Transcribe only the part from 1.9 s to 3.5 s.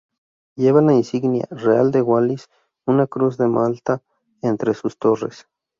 de Wallis, una cruz de